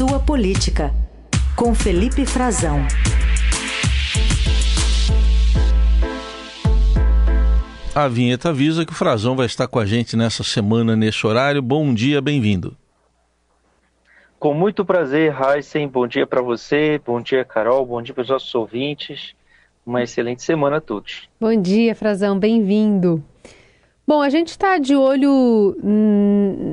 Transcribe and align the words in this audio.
Sua 0.00 0.18
Política, 0.18 0.94
com 1.54 1.74
Felipe 1.74 2.24
Frazão. 2.24 2.78
A 7.94 8.08
vinheta 8.08 8.48
avisa 8.48 8.86
que 8.86 8.92
o 8.92 8.94
Frazão 8.94 9.36
vai 9.36 9.44
estar 9.44 9.68
com 9.68 9.78
a 9.78 9.84
gente 9.84 10.16
nessa 10.16 10.42
semana, 10.42 10.96
nesse 10.96 11.26
horário. 11.26 11.60
Bom 11.60 11.92
dia, 11.92 12.22
bem-vindo. 12.22 12.74
Com 14.38 14.54
muito 14.54 14.86
prazer, 14.86 15.36
Heisen. 15.38 15.86
Bom 15.86 16.06
dia 16.06 16.26
para 16.26 16.40
você, 16.40 16.98
bom 17.04 17.20
dia, 17.20 17.44
Carol, 17.44 17.84
bom 17.84 18.00
dia 18.00 18.14
para 18.14 18.22
os 18.22 18.30
nossos 18.30 18.54
ouvintes. 18.54 19.34
Uma 19.84 20.02
excelente 20.02 20.42
semana 20.42 20.78
a 20.78 20.80
todos. 20.80 21.28
Bom 21.38 21.54
dia, 21.60 21.94
Frazão, 21.94 22.38
bem-vindo. 22.38 23.22
Bom, 24.10 24.20
a 24.20 24.28
gente 24.28 24.48
está 24.48 24.76
de 24.76 24.96
olho 24.96 25.76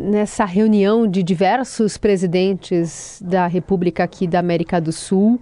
nessa 0.10 0.44
reunião 0.44 1.06
de 1.06 1.22
diversos 1.22 1.96
presidentes 1.96 3.22
da 3.24 3.46
República 3.46 4.04
aqui 4.04 4.26
da 4.26 4.40
América 4.40 4.82
do 4.82 4.92
Sul, 4.92 5.40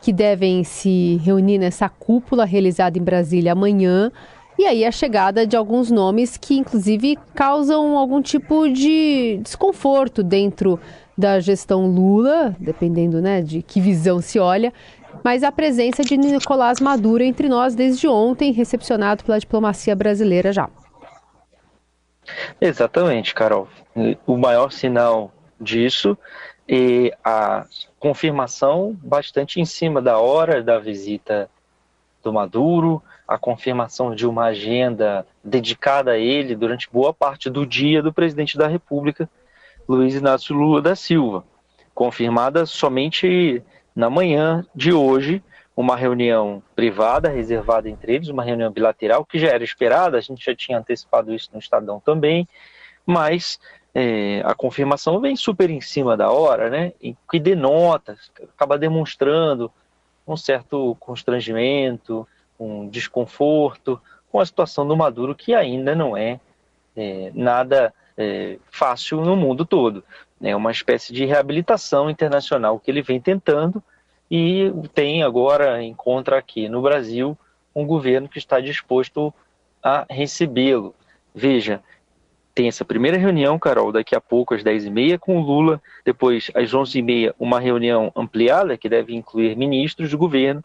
que 0.00 0.12
devem 0.12 0.62
se 0.62 1.16
reunir 1.16 1.58
nessa 1.58 1.88
cúpula 1.88 2.44
realizada 2.44 2.96
em 2.96 3.02
Brasília 3.02 3.54
amanhã. 3.54 4.12
E 4.56 4.66
aí 4.66 4.84
a 4.84 4.92
chegada 4.92 5.44
de 5.44 5.56
alguns 5.56 5.90
nomes 5.90 6.36
que, 6.36 6.56
inclusive, 6.56 7.18
causam 7.34 7.98
algum 7.98 8.22
tipo 8.22 8.68
de 8.68 9.40
desconforto 9.42 10.22
dentro 10.22 10.78
da 11.18 11.40
gestão 11.40 11.88
Lula, 11.88 12.54
dependendo 12.60 13.20
né, 13.20 13.42
de 13.42 13.62
que 13.62 13.80
visão 13.80 14.20
se 14.20 14.38
olha, 14.38 14.72
mas 15.24 15.42
a 15.42 15.50
presença 15.50 16.04
de 16.04 16.16
Nicolás 16.16 16.78
Maduro 16.78 17.24
entre 17.24 17.48
nós 17.48 17.74
desde 17.74 18.06
ontem, 18.06 18.52
recepcionado 18.52 19.24
pela 19.24 19.40
diplomacia 19.40 19.96
brasileira 19.96 20.52
já. 20.52 20.70
Exatamente, 22.60 23.34
Carol. 23.34 23.68
O 24.26 24.36
maior 24.36 24.70
sinal 24.70 25.32
disso 25.60 26.16
é 26.68 27.16
a 27.24 27.66
confirmação 27.98 28.96
bastante 29.02 29.60
em 29.60 29.64
cima 29.64 30.00
da 30.00 30.18
hora 30.18 30.62
da 30.62 30.78
visita 30.78 31.50
do 32.22 32.32
Maduro, 32.32 33.02
a 33.26 33.36
confirmação 33.36 34.14
de 34.14 34.26
uma 34.26 34.46
agenda 34.46 35.26
dedicada 35.42 36.12
a 36.12 36.18
ele 36.18 36.54
durante 36.54 36.88
boa 36.90 37.12
parte 37.12 37.50
do 37.50 37.66
dia 37.66 38.02
do 38.02 38.12
presidente 38.12 38.56
da 38.56 38.68
República, 38.68 39.28
Luiz 39.88 40.14
Inácio 40.14 40.54
Lula 40.54 40.80
da 40.80 40.94
Silva, 40.94 41.44
confirmada 41.94 42.64
somente 42.64 43.62
na 43.94 44.08
manhã 44.08 44.64
de 44.74 44.92
hoje, 44.92 45.42
uma 45.76 45.96
reunião 45.96 46.62
privada 46.76 47.28
reservada 47.28 47.88
entre 47.88 48.14
eles, 48.14 48.28
uma 48.28 48.44
reunião 48.44 48.70
bilateral 48.70 49.24
que 49.24 49.38
já 49.38 49.48
era 49.48 49.64
esperada, 49.64 50.18
a 50.18 50.20
gente 50.20 50.44
já 50.44 50.54
tinha 50.54 50.78
antecipado 50.78 51.34
isso 51.34 51.48
no 51.52 51.58
Estadão 51.58 51.98
também, 52.00 52.46
mas 53.06 53.58
é, 53.94 54.42
a 54.44 54.54
confirmação 54.54 55.20
vem 55.20 55.34
super 55.36 55.70
em 55.70 55.80
cima 55.80 56.16
da 56.16 56.30
hora, 56.30 56.70
né? 56.70 56.92
E 57.00 57.16
que 57.30 57.38
denota, 57.38 58.16
acaba 58.54 58.78
demonstrando 58.78 59.70
um 60.26 60.36
certo 60.36 60.96
constrangimento, 61.00 62.26
um 62.58 62.88
desconforto 62.88 64.00
com 64.30 64.40
a 64.40 64.46
situação 64.46 64.86
do 64.86 64.96
Maduro, 64.96 65.34
que 65.34 65.54
ainda 65.54 65.94
não 65.94 66.16
é, 66.16 66.40
é 66.96 67.30
nada 67.34 67.92
é, 68.16 68.58
fácil 68.70 69.20
no 69.20 69.36
mundo 69.36 69.64
todo. 69.64 70.04
É 70.40 70.54
uma 70.56 70.70
espécie 70.70 71.12
de 71.12 71.24
reabilitação 71.24 72.08
internacional 72.08 72.78
que 72.78 72.90
ele 72.90 73.02
vem 73.02 73.20
tentando 73.20 73.82
e 74.34 74.72
tem 74.94 75.22
agora, 75.22 75.82
encontra 75.82 76.38
aqui 76.38 76.66
no 76.66 76.80
Brasil, 76.80 77.36
um 77.76 77.86
governo 77.86 78.26
que 78.26 78.38
está 78.38 78.60
disposto 78.60 79.30
a 79.82 80.06
recebê-lo. 80.08 80.94
Veja, 81.34 81.82
tem 82.54 82.66
essa 82.66 82.82
primeira 82.82 83.18
reunião, 83.18 83.58
Carol, 83.58 83.92
daqui 83.92 84.16
a 84.16 84.20
pouco, 84.22 84.54
às 84.54 84.64
10h30, 84.64 85.18
com 85.18 85.36
o 85.36 85.42
Lula. 85.42 85.82
Depois, 86.02 86.50
às 86.54 86.72
11h30, 86.72 87.34
uma 87.38 87.60
reunião 87.60 88.10
ampliada, 88.16 88.78
que 88.78 88.88
deve 88.88 89.14
incluir 89.14 89.54
ministros 89.54 90.10
do 90.10 90.16
governo. 90.16 90.64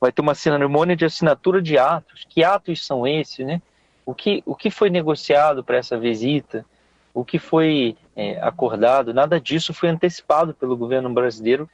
Vai 0.00 0.12
ter 0.12 0.22
uma 0.22 0.36
cerimônia 0.36 0.94
de 0.94 1.04
assinatura 1.04 1.60
de 1.60 1.76
atos. 1.76 2.24
Que 2.28 2.44
atos 2.44 2.86
são 2.86 3.04
esses, 3.04 3.44
né? 3.44 3.60
O 4.06 4.14
que, 4.14 4.44
o 4.46 4.54
que 4.54 4.70
foi 4.70 4.90
negociado 4.90 5.64
para 5.64 5.76
essa 5.76 5.98
visita? 5.98 6.64
O 7.12 7.24
que 7.24 7.40
foi 7.40 7.96
é, 8.14 8.40
acordado? 8.40 9.12
Nada 9.12 9.40
disso 9.40 9.74
foi 9.74 9.88
antecipado 9.88 10.54
pelo 10.54 10.76
governo 10.76 11.10
brasileiro 11.10 11.68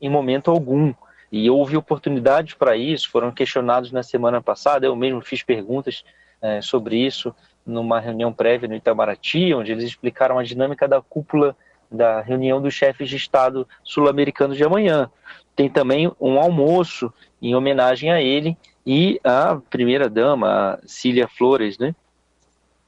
em 0.00 0.08
momento 0.08 0.50
algum. 0.50 0.92
E 1.30 1.50
houve 1.50 1.76
oportunidades 1.76 2.54
para 2.54 2.76
isso, 2.76 3.10
foram 3.10 3.30
questionados 3.30 3.92
na 3.92 4.02
semana 4.02 4.40
passada, 4.40 4.86
eu 4.86 4.96
mesmo 4.96 5.20
fiz 5.20 5.42
perguntas 5.42 6.02
é, 6.40 6.60
sobre 6.62 6.96
isso 6.96 7.34
numa 7.66 8.00
reunião 8.00 8.32
prévia 8.32 8.68
no 8.68 8.74
Itamaraty, 8.74 9.52
onde 9.52 9.70
eles 9.70 9.84
explicaram 9.84 10.38
a 10.38 10.42
dinâmica 10.42 10.88
da 10.88 11.02
cúpula 11.02 11.54
da 11.90 12.20
reunião 12.20 12.60
dos 12.60 12.72
chefes 12.74 13.08
de 13.08 13.16
Estado 13.16 13.68
sul-americanos 13.82 14.56
de 14.56 14.64
amanhã. 14.64 15.10
Tem 15.54 15.68
também 15.68 16.10
um 16.20 16.38
almoço 16.38 17.12
em 17.42 17.54
homenagem 17.54 18.10
a 18.10 18.20
ele 18.22 18.56
e 18.86 19.20
à 19.22 19.60
primeira-dama, 19.68 20.78
Cília 20.86 21.28
Flores, 21.28 21.78
né? 21.78 21.94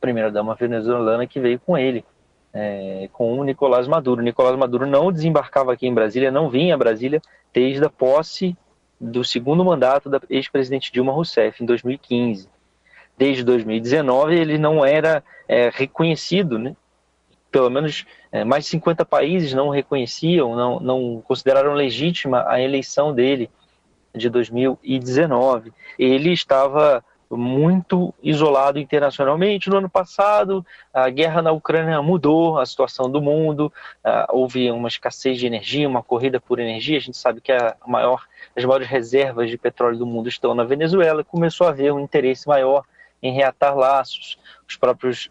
primeira-dama 0.00 0.54
venezuelana 0.54 1.26
que 1.26 1.38
veio 1.38 1.60
com 1.60 1.76
ele 1.76 2.04
é, 2.52 3.08
com 3.12 3.38
o 3.38 3.44
Nicolás 3.44 3.86
Maduro. 3.86 4.20
O 4.20 4.24
Nicolás 4.24 4.56
Maduro 4.56 4.86
não 4.86 5.12
desembarcava 5.12 5.72
aqui 5.72 5.86
em 5.86 5.94
Brasília, 5.94 6.30
não 6.30 6.48
vinha 6.48 6.74
a 6.74 6.78
Brasília 6.78 7.20
desde 7.52 7.84
a 7.84 7.90
posse 7.90 8.56
do 9.00 9.24
segundo 9.24 9.64
mandato 9.64 10.10
da 10.10 10.20
ex-presidente 10.28 10.92
Dilma 10.92 11.12
Rousseff, 11.12 11.62
em 11.62 11.66
2015. 11.66 12.48
Desde 13.16 13.44
2019 13.44 14.34
ele 14.34 14.58
não 14.58 14.84
era 14.84 15.22
é, 15.48 15.70
reconhecido, 15.72 16.58
né? 16.58 16.74
pelo 17.50 17.70
menos 17.70 18.06
é, 18.30 18.44
mais 18.44 18.64
de 18.64 18.70
50 18.70 19.04
países 19.04 19.52
não 19.52 19.70
reconheciam, 19.70 20.54
não, 20.54 20.80
não 20.80 21.22
consideraram 21.26 21.74
legítima 21.74 22.44
a 22.48 22.60
eleição 22.60 23.12
dele 23.12 23.50
de 24.14 24.28
2019. 24.28 25.72
Ele 25.98 26.32
estava 26.32 27.04
muito 27.36 28.12
isolado 28.22 28.78
internacionalmente. 28.78 29.70
No 29.70 29.78
ano 29.78 29.88
passado, 29.88 30.66
a 30.92 31.08
guerra 31.08 31.40
na 31.40 31.52
Ucrânia 31.52 32.02
mudou 32.02 32.58
a 32.58 32.66
situação 32.66 33.10
do 33.10 33.22
mundo, 33.22 33.72
uh, 34.04 34.36
houve 34.36 34.70
uma 34.70 34.88
escassez 34.88 35.38
de 35.38 35.46
energia, 35.46 35.88
uma 35.88 36.02
corrida 36.02 36.40
por 36.40 36.58
energia. 36.58 36.98
A 36.98 37.00
gente 37.00 37.16
sabe 37.16 37.40
que 37.40 37.52
a 37.52 37.76
maior, 37.86 38.26
as 38.56 38.64
maiores 38.64 38.88
reservas 38.88 39.48
de 39.48 39.56
petróleo 39.56 39.98
do 39.98 40.06
mundo 40.06 40.28
estão 40.28 40.54
na 40.54 40.64
Venezuela. 40.64 41.22
Começou 41.22 41.66
a 41.66 41.70
haver 41.70 41.92
um 41.92 42.00
interesse 42.00 42.48
maior 42.48 42.84
em 43.22 43.32
reatar 43.32 43.76
laços. 43.76 44.38
Os 44.68 44.76
próprios 44.76 45.30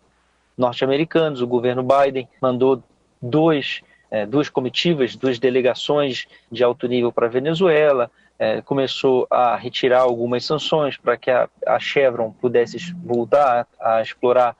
norte-americanos, 0.57 1.41
o 1.41 1.47
governo 1.47 1.83
Biden, 1.83 2.27
mandou 2.41 2.81
dois, 3.21 3.81
eh, 4.11 4.25
duas 4.25 4.49
comitivas, 4.49 5.15
duas 5.15 5.39
delegações 5.39 6.27
de 6.51 6.63
alto 6.63 6.87
nível 6.87 7.11
para 7.11 7.27
a 7.27 7.29
Venezuela 7.29 8.11
é, 8.39 8.61
começou 8.61 9.27
a 9.29 9.57
retirar 9.57 9.99
algumas 9.99 10.45
sanções 10.45 10.95
para 10.95 11.17
que 11.17 11.29
a, 11.29 11.49
a, 11.67 11.77
Chevron 11.77 12.31
pudesse 12.31 12.77
voltar 13.03 13.67
a, 13.77 14.01
explorar 14.01 14.55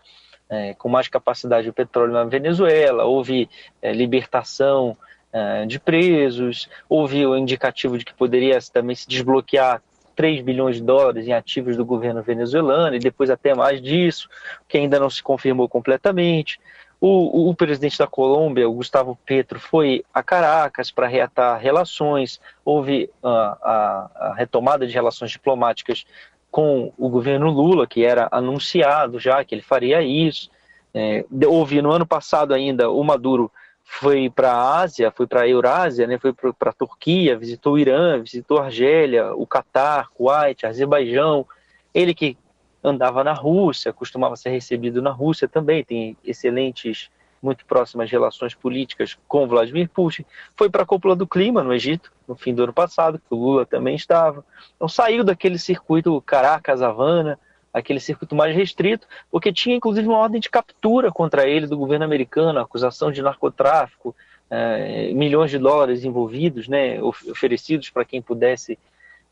é, 0.49 0.73
com 0.73 0.89
mais 0.89 1.07
capacidade 1.07 1.69
o 1.69 1.73
petróleo 1.73 2.11
na 2.11 2.25
Venezuela, 2.25 3.05
houve 3.05 3.49
é, 3.81 3.93
libertação 3.93 4.97
é, 5.31 5.65
de 5.65 5.79
presos, 5.79 6.69
houve 6.89 7.25
o 7.25 7.37
indicativo 7.37 7.97
de 7.97 8.03
que 8.03 8.13
poderia 8.13 8.59
também 8.73 8.95
se 8.95 9.07
desbloquear 9.07 9.81
3 10.13 10.41
bilhões 10.41 10.75
de 10.75 10.83
dólares 10.83 11.25
em 11.25 11.31
ativos 11.31 11.77
do 11.77 11.85
governo 11.85 12.21
venezuelano 12.21 12.93
e 12.97 12.99
depois 12.99 13.29
até 13.29 13.55
mais 13.55 13.81
disso, 13.81 14.27
que 14.67 14.77
ainda 14.77 14.99
não 14.99 15.09
se 15.09 15.23
confirmou 15.23 15.69
completamente. 15.69 16.59
O, 17.01 17.49
o, 17.49 17.55
presidente 17.55 17.97
da 17.97 18.07
Colômbia, 18.07 18.67
o 18.67 18.73
Gustavo 18.73 19.17
Petro, 19.25 19.57
foi 19.57 20.03
a 20.13 20.21
Caracas 20.21 20.91
para 20.91 21.07
reatar 21.07 21.57
relações. 21.57 22.41
Houve 22.65 23.09
a, 23.23 23.29
a, 23.29 24.27
a, 24.27 24.33
retomada 24.35 24.85
de 24.85 24.93
relações 24.93 25.31
diplomáticas 25.31 26.05
com 26.51 26.91
o 26.97 27.07
governo 27.07 27.49
Lula, 27.49 27.87
que 27.87 28.03
era 28.03 28.27
anunciado 28.31 29.17
já 29.17 29.43
que 29.45 29.55
ele 29.55 29.61
faria 29.61 30.01
isso. 30.01 30.49
É, 30.93 31.23
houve 31.47 31.81
no 31.81 31.91
ano 31.91 32.05
passado 32.05 32.53
ainda 32.53 32.89
o 32.89 33.03
Maduro 33.03 33.49
foi 33.91 34.29
para 34.29 34.51
a 34.51 34.79
Ásia, 34.81 35.11
foi 35.11 35.25
para 35.25 35.41
a 35.41 35.47
Eurásia, 35.47 36.05
né, 36.05 36.17
foi 36.19 36.31
para 36.31 36.69
a 36.69 36.73
Turquia, 36.73 37.37
visitou 37.37 37.73
o 37.73 37.79
Irã, 37.79 38.21
visitou 38.21 38.59
a 38.59 38.65
Argélia, 38.65 39.33
o 39.33 39.47
Catar, 39.47 40.09
Kuwait, 40.09 40.65
Azerbaijão. 40.65 41.45
Ele 41.93 42.13
que 42.13 42.37
andava 42.83 43.23
na 43.23 43.33
Rússia, 43.33 43.93
costumava 43.93 44.35
ser 44.35 44.49
recebido 44.49 45.01
na 45.01 45.11
Rússia 45.11 45.47
também, 45.47 45.83
tem 45.83 46.17
excelentes, 46.23 47.09
muito 47.41 47.65
próximas 47.65 48.11
relações 48.11 48.53
políticas 48.53 49.17
com 49.27 49.47
Vladimir 49.47 49.89
Putin. 49.89 50.25
Foi 50.57 50.69
para 50.69 50.83
a 50.83 50.85
cúpula 50.85 51.15
do 51.15 51.25
clima 51.25 51.63
no 51.63 51.73
Egito, 51.73 52.11
no 52.27 52.35
fim 52.35 52.53
do 52.53 52.63
ano 52.63 52.73
passado, 52.73 53.17
que 53.17 53.33
o 53.33 53.37
Lula 53.37 53.65
também 53.65 53.95
estava. 53.95 54.43
Então 54.75 54.89
saiu 54.89 55.23
daquele 55.23 55.57
circuito 55.57 56.21
Caracas-Havana, 56.21 57.39
aquele 57.73 57.99
circuito 57.99 58.35
mais 58.35 58.55
restrito, 58.55 59.07
porque 59.31 59.53
tinha 59.53 59.75
inclusive 59.75 60.07
uma 60.07 60.17
ordem 60.17 60.41
de 60.41 60.49
captura 60.49 61.11
contra 61.11 61.47
ele 61.47 61.67
do 61.67 61.77
governo 61.77 62.03
americano, 62.03 62.59
acusação 62.59 63.11
de 63.11 63.21
narcotráfico, 63.21 64.15
é, 64.49 65.13
milhões 65.13 65.51
de 65.51 65.59
dólares 65.59 66.03
envolvidos, 66.03 66.67
né, 66.67 67.01
oferecidos 67.01 67.89
para 67.89 68.03
quem 68.03 68.21
pudesse 68.21 68.79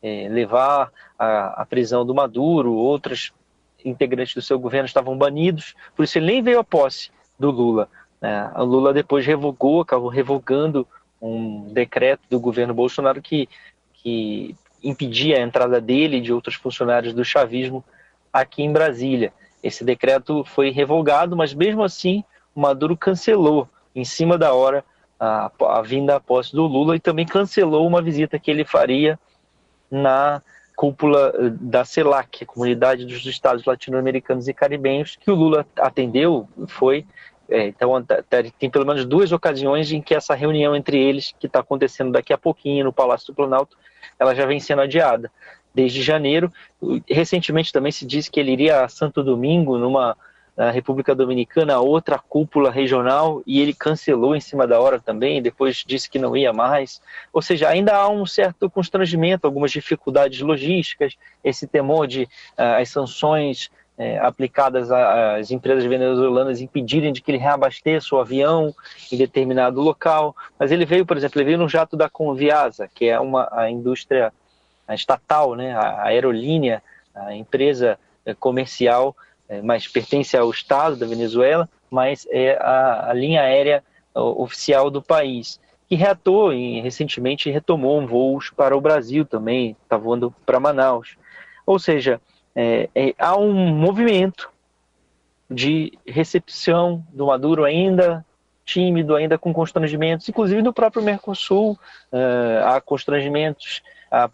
é, 0.02 0.28
levar 0.28 0.90
à 1.18 1.66
prisão 1.68 2.04
do 2.04 2.14
Maduro, 2.14 2.72
outras 2.72 3.32
integrantes 3.84 4.34
do 4.34 4.42
seu 4.42 4.58
governo 4.58 4.86
estavam 4.86 5.16
banidos, 5.16 5.74
por 5.94 6.04
isso 6.04 6.18
ele 6.18 6.26
nem 6.26 6.42
veio 6.42 6.60
à 6.60 6.64
posse 6.64 7.10
do 7.38 7.50
Lula. 7.50 7.88
Né? 8.20 8.50
O 8.56 8.64
Lula 8.64 8.92
depois 8.92 9.24
revogou, 9.24 9.80
acabou 9.80 10.08
revogando 10.08 10.86
um 11.20 11.72
decreto 11.72 12.22
do 12.30 12.38
governo 12.38 12.74
Bolsonaro 12.74 13.20
que, 13.20 13.48
que 13.94 14.54
impedia 14.82 15.38
a 15.38 15.42
entrada 15.42 15.80
dele 15.80 16.18
e 16.18 16.20
de 16.20 16.32
outros 16.32 16.54
funcionários 16.54 17.12
do 17.12 17.24
chavismo 17.24 17.84
aqui 18.32 18.62
em 18.62 18.72
Brasília. 18.72 19.32
Esse 19.62 19.84
decreto 19.84 20.44
foi 20.44 20.70
revogado, 20.70 21.36
mas 21.36 21.52
mesmo 21.52 21.82
assim 21.82 22.22
o 22.54 22.60
Maduro 22.60 22.96
cancelou 22.96 23.68
em 23.94 24.04
cima 24.04 24.38
da 24.38 24.52
hora 24.52 24.84
a, 25.18 25.50
a 25.60 25.82
vinda 25.82 26.16
à 26.16 26.20
posse 26.20 26.52
do 26.52 26.66
Lula 26.66 26.94
e 26.94 27.00
também 27.00 27.26
cancelou 27.26 27.86
uma 27.86 28.00
visita 28.00 28.38
que 28.38 28.50
ele 28.50 28.64
faria 28.64 29.18
na 29.90 30.42
cúpula 30.76 31.32
eh, 31.34 31.50
da 31.60 31.84
CELAC, 31.84 32.46
Comunidade 32.46 33.04
dos 33.04 33.26
Estados 33.26 33.64
Latino-Americanos 33.64 34.46
e 34.46 34.54
Caribenhos, 34.54 35.16
que 35.16 35.30
o 35.30 35.34
Lula 35.34 35.66
atendeu, 35.76 36.48
foi. 36.68 37.04
É, 37.50 37.66
então, 37.66 38.04
tem 38.58 38.68
pelo 38.68 38.84
menos 38.84 39.06
duas 39.06 39.32
ocasiões 39.32 39.90
em 39.90 40.02
que 40.02 40.14
essa 40.14 40.34
reunião 40.34 40.76
entre 40.76 40.98
eles, 40.98 41.34
que 41.40 41.46
está 41.46 41.60
acontecendo 41.60 42.12
daqui 42.12 42.32
a 42.32 42.38
pouquinho 42.38 42.84
no 42.84 42.92
Palácio 42.92 43.28
do 43.28 43.34
Planalto, 43.34 43.76
ela 44.18 44.34
já 44.34 44.44
vem 44.44 44.60
sendo 44.60 44.82
adiada 44.82 45.32
desde 45.74 46.02
janeiro. 46.02 46.52
Recentemente 47.08 47.72
também 47.72 47.90
se 47.90 48.04
disse 48.04 48.30
que 48.30 48.38
ele 48.38 48.52
iria 48.52 48.84
a 48.84 48.88
Santo 48.88 49.22
Domingo, 49.24 49.78
numa 49.78 50.16
na 50.58 50.72
República 50.72 51.14
Dominicana, 51.14 51.78
outra 51.78 52.18
cúpula 52.18 52.68
regional, 52.68 53.40
e 53.46 53.60
ele 53.60 53.72
cancelou 53.72 54.34
em 54.34 54.40
cima 54.40 54.66
da 54.66 54.80
hora 54.80 54.98
também, 54.98 55.40
depois 55.40 55.84
disse 55.86 56.10
que 56.10 56.18
não 56.18 56.36
ia 56.36 56.52
mais. 56.52 57.00
Ou 57.32 57.40
seja, 57.40 57.68
ainda 57.68 57.94
há 57.94 58.08
um 58.08 58.26
certo 58.26 58.68
constrangimento, 58.68 59.46
algumas 59.46 59.70
dificuldades 59.70 60.40
logísticas, 60.40 61.14
esse 61.44 61.64
temor 61.68 62.08
de 62.08 62.24
uh, 62.24 62.80
as 62.80 62.88
sanções 62.88 63.70
uh, 63.96 64.26
aplicadas 64.26 64.90
às 64.90 65.52
empresas 65.52 65.84
venezuelanas 65.84 66.60
impedirem 66.60 67.12
de 67.12 67.20
que 67.20 67.30
ele 67.30 67.38
reabasteça 67.38 68.16
o 68.16 68.18
avião 68.18 68.74
em 69.12 69.16
determinado 69.16 69.80
local. 69.80 70.34
Mas 70.58 70.72
ele 70.72 70.84
veio, 70.84 71.06
por 71.06 71.16
exemplo, 71.16 71.40
ele 71.40 71.46
veio 71.46 71.58
no 71.58 71.68
jato 71.68 71.96
da 71.96 72.10
Conviasa, 72.10 72.90
que 72.92 73.04
é 73.04 73.20
uma 73.20 73.48
a 73.52 73.70
indústria 73.70 74.32
a 74.88 74.94
estatal, 74.94 75.54
né, 75.54 75.72
a 75.76 76.06
aerolínea, 76.06 76.82
a 77.14 77.32
empresa 77.32 77.96
eh, 78.26 78.34
comercial, 78.34 79.14
mas 79.62 79.88
pertence 79.88 80.36
ao 80.36 80.50
Estado 80.50 80.96
da 80.96 81.06
Venezuela, 81.06 81.68
mas 81.90 82.26
é 82.30 82.58
a, 82.60 83.10
a 83.10 83.12
linha 83.14 83.42
aérea 83.42 83.82
oficial 84.14 84.90
do 84.90 85.02
país, 85.02 85.60
que 85.88 85.94
reatou 85.94 86.52
e 86.52 86.80
recentemente 86.80 87.50
retomou 87.50 87.98
um 87.98 88.06
voos 88.06 88.50
para 88.50 88.76
o 88.76 88.80
Brasil 88.80 89.24
também, 89.24 89.76
está 89.82 89.96
voando 89.96 90.34
para 90.44 90.60
Manaus. 90.60 91.16
Ou 91.64 91.78
seja, 91.78 92.20
é, 92.54 92.90
é, 92.94 93.14
há 93.18 93.38
um 93.38 93.52
movimento 93.52 94.50
de 95.50 95.98
recepção 96.06 97.04
do 97.12 97.26
Maduro 97.26 97.64
ainda 97.64 98.24
tímido, 98.64 99.16
ainda 99.16 99.38
com 99.38 99.52
constrangimentos, 99.52 100.28
inclusive 100.28 100.60
no 100.60 100.74
próprio 100.74 101.02
Mercosul 101.02 101.72
uh, 102.12 102.66
há 102.66 102.80
constrangimentos 102.82 103.80
a 104.10 104.30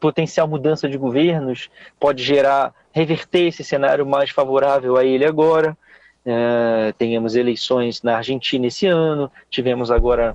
potencial 0.00 0.48
mudança 0.48 0.88
de 0.88 0.96
governos 0.96 1.68
pode 1.98 2.22
gerar, 2.22 2.74
reverter 2.92 3.48
esse 3.48 3.62
cenário 3.62 4.06
mais 4.06 4.30
favorável 4.30 4.96
a 4.96 5.04
ele 5.04 5.24
agora. 5.24 5.76
Uh, 6.26 6.92
tenhamos 6.98 7.34
eleições 7.36 8.02
na 8.02 8.16
Argentina 8.16 8.66
esse 8.66 8.86
ano, 8.86 9.30
tivemos 9.48 9.90
agora 9.90 10.34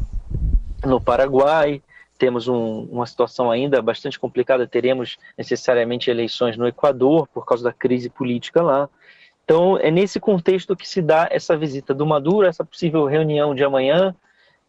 no 0.84 1.00
Paraguai, 1.00 1.82
temos 2.18 2.48
um, 2.48 2.88
uma 2.92 3.06
situação 3.06 3.52
ainda 3.52 3.82
bastante 3.82 4.20
complicada, 4.20 4.66
teremos 4.66 5.18
necessariamente 5.38 6.10
eleições 6.10 6.58
no 6.58 6.68
Equador 6.68 7.28
por 7.28 7.46
causa 7.46 7.64
da 7.64 7.74
crise 7.74 8.10
política 8.10 8.62
lá. 8.62 8.90
Então, 9.44 9.78
é 9.78 9.92
nesse 9.92 10.20
contexto 10.20 10.76
que 10.76 10.88
se 10.88 11.02
dá 11.02 11.28
essa 11.30 11.58
visita 11.58 11.94
do 11.94 12.06
Maduro, 12.06 12.48
essa 12.48 12.64
possível 12.64 13.06
reunião 13.06 13.54
de 13.54 13.64
amanhã, 13.64 14.16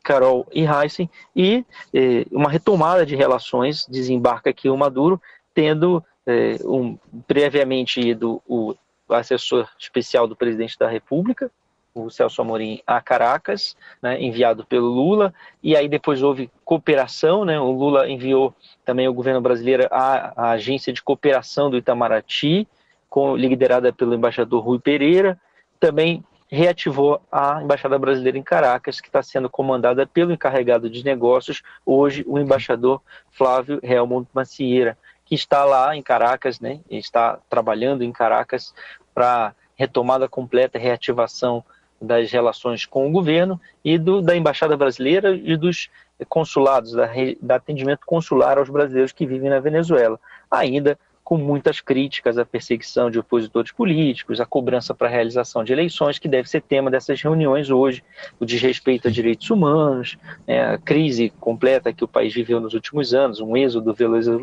Carol 0.04 0.46
e 0.52 0.64
Heisen, 0.64 1.10
e 1.34 1.64
eh, 1.92 2.26
uma 2.30 2.50
retomada 2.50 3.04
de 3.06 3.16
relações, 3.16 3.86
desembarca 3.88 4.50
aqui 4.50 4.68
o 4.68 4.76
Maduro, 4.76 5.20
tendo 5.54 6.04
eh, 6.26 6.58
um, 6.64 6.96
previamente 7.26 8.00
ido 8.00 8.40
o 8.46 8.76
assessor 9.08 9.68
especial 9.78 10.28
do 10.28 10.36
presidente 10.36 10.78
da 10.78 10.88
República, 10.88 11.50
o 11.94 12.10
Celso 12.10 12.42
Amorim, 12.42 12.80
a 12.86 13.00
Caracas, 13.00 13.76
né, 14.02 14.20
enviado 14.20 14.64
pelo 14.66 14.88
Lula, 14.88 15.32
e 15.62 15.76
aí 15.76 15.88
depois 15.88 16.22
houve 16.22 16.50
cooperação, 16.64 17.44
né, 17.44 17.58
o 17.58 17.70
Lula 17.70 18.10
enviou 18.10 18.52
também 18.84 19.08
o 19.08 19.14
governo 19.14 19.40
brasileiro 19.40 19.86
à, 19.90 20.50
agência 20.52 20.92
de 20.92 21.02
cooperação 21.02 21.70
do 21.70 21.78
Itamaraty, 21.78 22.66
com, 23.08 23.36
liderada 23.36 23.92
pelo 23.92 24.14
embaixador 24.14 24.64
Rui 24.64 24.80
Pereira, 24.80 25.40
também 25.78 26.24
reativou 26.50 27.20
a 27.30 27.62
Embaixada 27.62 27.98
Brasileira 27.98 28.38
em 28.38 28.42
Caracas, 28.42 29.00
que 29.00 29.08
está 29.08 29.22
sendo 29.22 29.48
comandada 29.48 30.06
pelo 30.06 30.32
encarregado 30.32 30.88
de 30.88 31.04
negócios, 31.04 31.62
hoje 31.84 32.24
o 32.26 32.38
embaixador 32.38 33.00
Flávio 33.30 33.80
Helmut 33.82 34.28
Macieira, 34.32 34.96
que 35.24 35.34
está 35.34 35.64
lá 35.64 35.96
em 35.96 36.02
Caracas, 36.02 36.60
né, 36.60 36.80
está 36.90 37.38
trabalhando 37.48 38.04
em 38.04 38.12
Caracas 38.12 38.74
para 39.14 39.54
retomada 39.74 40.28
completa, 40.28 40.78
reativação 40.78 41.64
das 42.00 42.30
relações 42.30 42.84
com 42.84 43.08
o 43.08 43.10
governo 43.10 43.60
e 43.84 43.98
do, 43.98 44.20
da 44.20 44.36
Embaixada 44.36 44.76
Brasileira 44.76 45.34
e 45.34 45.56
dos 45.56 45.88
consulados, 46.28 46.92
da, 46.92 47.08
da 47.40 47.56
atendimento 47.56 48.06
consular 48.06 48.58
aos 48.58 48.68
brasileiros 48.68 49.12
que 49.12 49.26
vivem 49.26 49.50
na 49.50 49.60
Venezuela. 49.60 50.20
Ainda 50.50 50.98
com 51.24 51.38
muitas 51.38 51.80
críticas 51.80 52.36
à 52.36 52.44
perseguição 52.44 53.10
de 53.10 53.18
opositores 53.18 53.72
políticos, 53.72 54.42
à 54.42 54.44
cobrança 54.46 54.94
para 54.94 55.08
a 55.08 55.10
realização 55.10 55.64
de 55.64 55.72
eleições, 55.72 56.18
que 56.18 56.28
deve 56.28 56.48
ser 56.50 56.60
tema 56.60 56.90
dessas 56.90 57.20
reuniões 57.22 57.70
hoje, 57.70 58.04
o 58.38 58.44
desrespeito 58.44 59.08
a 59.08 59.10
direitos 59.10 59.48
humanos, 59.48 60.18
né, 60.46 60.74
a 60.74 60.78
crise 60.78 61.32
completa 61.40 61.94
que 61.94 62.04
o 62.04 62.08
país 62.08 62.34
viveu 62.34 62.60
nos 62.60 62.74
últimos 62.74 63.14
anos, 63.14 63.40
um 63.40 63.56
êxodo 63.56 63.96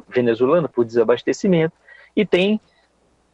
venezuelano 0.09 0.67
por 0.67 0.83
desabastecimento, 0.83 1.73
e 2.15 2.25
tem 2.25 2.59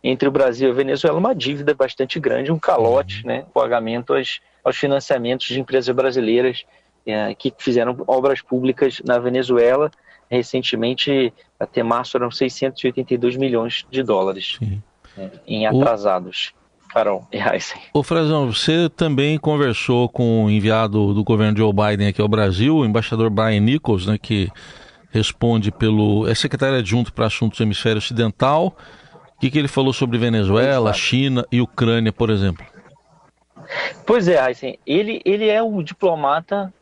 entre 0.03 0.27
o 0.27 0.31
Brasil 0.31 0.67
e 0.67 0.71
a 0.71 0.75
Venezuela 0.75 1.17
uma 1.17 1.33
dívida 1.33 1.73
bastante 1.73 2.19
grande, 2.19 2.51
um 2.51 2.59
calote, 2.59 3.25
né, 3.25 3.45
pagamento 3.53 4.13
aos, 4.13 4.41
aos 4.61 4.75
financiamentos 4.75 5.47
de 5.47 5.59
empresas 5.59 5.95
brasileiras 5.95 6.65
é, 7.05 7.33
que 7.33 7.53
fizeram 7.57 7.97
obras 8.05 8.41
públicas 8.41 9.01
na 9.05 9.17
Venezuela 9.17 9.89
recentemente 10.29 11.33
a 11.59 11.65
Temarço 11.65 12.17
eram 12.17 12.29
682 12.29 13.35
milhões 13.35 13.85
de 13.89 14.03
dólares 14.03 14.57
né, 15.17 15.31
em 15.47 15.65
atrasados. 15.65 16.53
O... 16.53 16.57
Carol 16.87 17.27
e 17.33 17.37
Heisen. 17.37 17.81
Ô 17.93 18.01
Frazão, 18.01 18.51
você 18.51 18.89
também 18.89 19.37
conversou 19.37 20.07
com 20.07 20.45
o 20.45 20.49
enviado 20.49 21.13
do 21.13 21.23
governo 21.23 21.57
Joe 21.57 21.73
Biden 21.73 22.07
aqui 22.07 22.21
ao 22.21 22.29
Brasil, 22.29 22.77
o 22.77 22.85
embaixador 22.85 23.29
Brian 23.29 23.59
Nichols, 23.59 24.07
né, 24.07 24.17
que 24.17 24.49
responde 25.11 25.71
pelo. 25.71 26.27
é 26.27 26.33
secretário 26.33 26.77
adjunto 26.77 27.13
para 27.13 27.25
assuntos 27.25 27.57
do 27.57 27.63
hemisfério 27.63 27.97
ocidental. 27.97 28.75
O 29.35 29.39
que, 29.39 29.51
que 29.51 29.59
ele 29.59 29.67
falou 29.67 29.93
sobre 29.93 30.17
Venezuela, 30.17 30.93
China 30.93 31.45
e 31.51 31.61
Ucrânia, 31.61 32.11
por 32.11 32.29
exemplo? 32.29 32.65
Pois 34.05 34.27
é, 34.27 34.43
Heisen, 34.43 34.79
ele, 34.85 35.21
ele 35.25 35.47
é 35.47 35.61
um 35.61 35.83
diplomata 35.83 36.73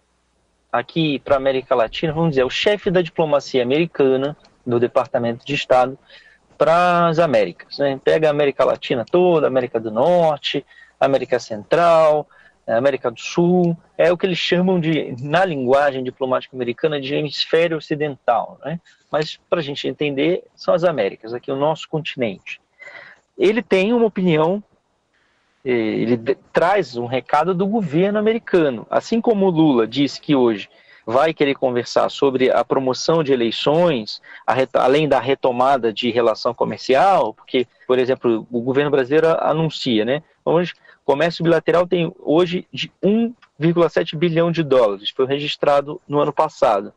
aqui 0.78 1.20
para 1.20 1.36
a 1.36 1.38
América 1.38 1.76
Latina, 1.76 2.14
vamos 2.14 2.32
dizer, 2.32 2.44
o 2.44 2.50
chefe 2.50 2.92
da 2.92 3.02
diplomacia 3.02 3.64
americana, 3.64 4.36
do 4.66 4.80
Departamento 4.80 5.46
de 5.46 5.54
Estado, 5.54 5.98
para 6.58 7.08
as 7.08 7.20
Américas. 7.20 7.78
Né? 7.78 8.00
Pega 8.04 8.28
a 8.28 8.32
América 8.32 8.64
Latina 8.64 9.06
toda, 9.10 9.48
América 9.48 9.80
do 9.80 9.92
Norte, 9.92 10.66
América 11.00 11.40
Central, 11.40 12.28
América 12.68 13.12
do 13.12 13.20
Sul, 13.20 13.78
é 13.98 14.12
o 14.12 14.18
que 14.18 14.26
eles 14.26 14.40
chamam 14.40 14.80
de, 14.80 15.16
na 15.22 15.46
linguagem 15.46 16.04
diplomática 16.04 16.56
americana, 16.56 17.00
de 17.00 17.14
hemisfério 17.14 17.78
ocidental. 17.78 18.60
Né? 18.66 18.80
Mas, 19.12 19.40
para 19.50 19.60
a 19.60 19.64
gente 19.64 19.88
entender, 19.88 20.44
são 20.56 20.74
as 20.74 20.84
Américas, 20.84 21.34
aqui 21.34 21.52
o 21.52 21.56
nosso 21.56 21.88
continente. 21.88 22.60
Ele 23.38 23.62
tem 23.62 23.94
uma 23.94 24.06
opinião 24.06 24.64
ele 25.66 26.38
traz 26.54 26.96
um 26.96 27.08
recado 27.08 27.54
do 27.54 27.66
governo 27.66 28.20
americano. 28.20 28.86
Assim 28.90 29.20
como 29.20 29.48
o 29.48 29.50
Lula 29.50 29.88
disse 29.88 30.22
que 30.22 30.36
hoje 30.36 30.70
vai 31.06 31.34
querer 31.34 31.56
conversar 31.56 32.10
sobre 32.10 32.52
a 32.52 32.64
promoção 32.64 33.24
de 33.24 33.34
eleições, 33.34 34.22
além 34.74 35.08
da 35.08 35.20
retomada 35.20 35.92
de 35.92 36.10
relação 36.12 36.54
comercial, 36.54 37.34
porque, 37.34 37.68
por 37.88 38.00
exemplo, 38.00 38.48
o 38.52 38.62
governo 38.62 38.90
brasileiro 38.92 39.28
anuncia, 39.40 40.06
né? 40.06 40.24
Hoje, 40.44 40.74
comércio 41.04 41.44
bilateral 41.44 41.88
tem 41.88 42.12
hoje 42.20 42.68
de 42.74 42.92
1,7 43.04 44.18
bilhão 44.18 44.52
de 44.52 44.64
dólares, 44.64 45.12
foi 45.12 45.28
registrado 45.28 46.02
no 46.08 46.20
ano 46.20 46.34
passado. 46.34 46.92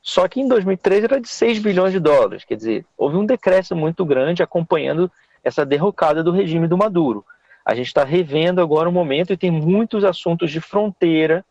Só 0.00 0.26
que 0.26 0.40
em 0.40 0.48
2013 0.48 1.04
era 1.04 1.20
de 1.20 1.28
6 1.28 1.60
bilhões 1.60 1.92
de 1.92 2.00
dólares, 2.00 2.44
quer 2.44 2.56
dizer, 2.56 2.84
houve 2.98 3.16
um 3.16 3.24
decréscimo 3.24 3.80
muito 3.80 4.04
grande 4.04 4.42
acompanhando 4.42 5.10
essa 5.44 5.64
derrocada 5.64 6.22
do 6.24 6.32
regime 6.32 6.66
do 6.66 6.76
Maduro. 6.76 7.24
A 7.64 7.74
gente 7.74 7.86
está 7.86 8.04
revendo 8.04 8.60
agora 8.60 8.88
o 8.88 8.92
momento 8.92 9.32
e 9.32 9.36
tem 9.36 9.50
muitos 9.50 10.04
assuntos 10.04 10.50
de 10.50 10.60
fronteira 10.60 11.44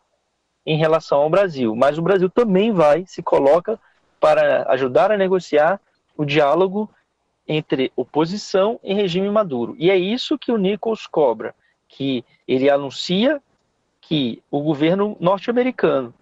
em 0.65 0.77
relação 0.77 1.21
ao 1.21 1.29
Brasil. 1.29 1.75
Mas 1.75 1.97
o 1.97 2.01
Brasil 2.01 2.29
também 2.29 2.71
vai, 2.71 3.05
se 3.07 3.23
coloca 3.23 3.79
para 4.19 4.69
ajudar 4.71 5.11
a 5.11 5.17
negociar 5.17 5.79
o 6.15 6.25
diálogo 6.25 6.89
entre 7.47 7.91
oposição 7.95 8.79
e 8.83 8.93
regime 8.93 9.29
Maduro. 9.29 9.75
E 9.77 9.89
é 9.89 9.97
isso 9.97 10.37
que 10.37 10.51
o 10.51 10.57
Nichols 10.57 11.07
cobra, 11.07 11.55
que 11.87 12.23
ele 12.47 12.69
anuncia 12.69 13.41
que 13.99 14.41
o 14.51 14.61
governo 14.61 15.17
norte-americano 15.19 16.13